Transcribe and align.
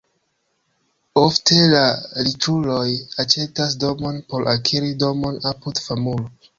Ofte 1.23 1.57
la 1.75 1.83
riĉuloj 2.29 2.89
aĉetas 3.27 3.79
domon 3.87 4.21
por 4.33 4.53
akiri 4.59 4.93
domon 5.07 5.43
apud 5.55 5.89
famulo. 5.89 6.31